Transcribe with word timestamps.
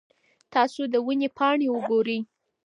تاسو 0.53 0.81
د 0.93 0.95
ونې 1.05 1.29
پاڼې 1.37 1.67
وګورئ. 1.75 2.19